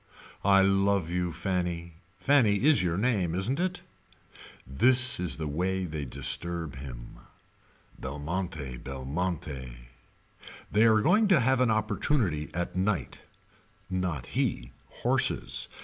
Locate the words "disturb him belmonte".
6.05-8.77